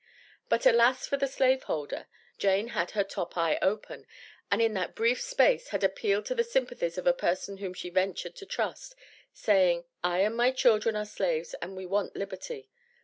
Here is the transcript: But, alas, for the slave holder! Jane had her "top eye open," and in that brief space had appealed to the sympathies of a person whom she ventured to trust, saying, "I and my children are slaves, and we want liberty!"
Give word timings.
But, 0.49 0.65
alas, 0.65 1.05
for 1.05 1.17
the 1.17 1.27
slave 1.27 1.65
holder! 1.65 2.07
Jane 2.39 2.69
had 2.69 2.89
her 2.97 3.03
"top 3.03 3.37
eye 3.37 3.59
open," 3.61 4.07
and 4.49 4.59
in 4.59 4.73
that 4.73 4.95
brief 4.95 5.21
space 5.21 5.67
had 5.67 5.83
appealed 5.83 6.25
to 6.25 6.33
the 6.33 6.43
sympathies 6.43 6.97
of 6.97 7.05
a 7.05 7.13
person 7.13 7.57
whom 7.57 7.75
she 7.75 7.91
ventured 7.91 8.35
to 8.37 8.47
trust, 8.47 8.95
saying, 9.31 9.85
"I 10.03 10.21
and 10.21 10.35
my 10.35 10.49
children 10.53 10.95
are 10.95 11.05
slaves, 11.05 11.53
and 11.61 11.75
we 11.77 11.85
want 11.85 12.15
liberty!" 12.15 12.71